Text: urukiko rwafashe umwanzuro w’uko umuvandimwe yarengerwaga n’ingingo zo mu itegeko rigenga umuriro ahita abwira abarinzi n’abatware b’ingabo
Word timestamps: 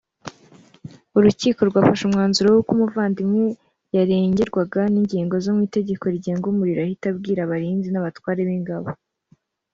urukiko 1.17 1.59
rwafashe 1.69 2.03
umwanzuro 2.05 2.47
w’uko 2.53 2.71
umuvandimwe 2.75 3.43
yarengerwaga 3.95 4.81
n’ingingo 4.93 5.35
zo 5.43 5.51
mu 5.55 5.61
itegeko 5.67 6.03
rigenga 6.13 6.45
umuriro 6.49 6.79
ahita 6.85 7.05
abwira 7.11 7.39
abarinzi 7.43 7.87
n’abatware 7.91 8.41
b’ingabo 8.49 8.89